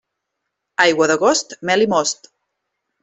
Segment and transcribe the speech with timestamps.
[0.85, 2.31] Aigua d'agost, mel i most.